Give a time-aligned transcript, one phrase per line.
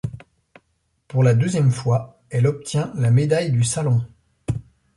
[1.07, 4.03] Pour la deuxième fois elle obtient la médaille du Salon.